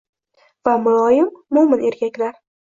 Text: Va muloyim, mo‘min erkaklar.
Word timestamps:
Va 0.69 0.73
muloyim, 0.87 1.31
mo‘min 1.59 1.87
erkaklar. 1.93 2.37